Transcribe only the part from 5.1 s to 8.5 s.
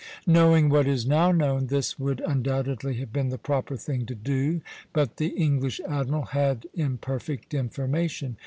the English admiral had imperfect information.